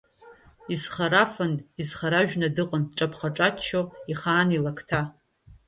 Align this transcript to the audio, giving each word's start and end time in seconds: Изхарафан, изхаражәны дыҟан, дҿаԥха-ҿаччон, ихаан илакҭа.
Изхарафан, 0.73 1.53
изхаражәны 1.81 2.47
дыҟан, 2.55 2.83
дҿаԥха-ҿаччон, 2.89 3.87
ихаан 4.11 4.49
илакҭа. 4.57 5.01